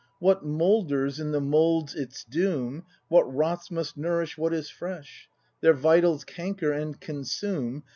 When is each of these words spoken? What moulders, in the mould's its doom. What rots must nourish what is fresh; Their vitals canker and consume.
What 0.17 0.43
moulders, 0.43 1.19
in 1.19 1.31
the 1.31 1.39
mould's 1.39 1.93
its 1.93 2.23
doom. 2.23 2.85
What 3.07 3.21
rots 3.31 3.69
must 3.69 3.97
nourish 3.97 4.35
what 4.35 4.51
is 4.51 4.67
fresh; 4.67 5.29
Their 5.61 5.75
vitals 5.75 6.23
canker 6.23 6.71
and 6.71 6.99
consume. 6.99 7.83